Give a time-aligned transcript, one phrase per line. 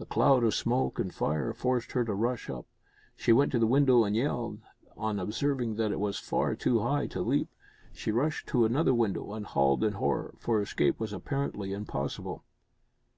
[0.00, 2.64] A cloud of smoke and fire forced her to rush up.
[3.14, 4.60] She went to the window and yelled,
[4.96, 7.50] on observing that it was far too high to leap.
[7.92, 12.42] She rushed to another window and howled in horror, for escape was apparently impossible.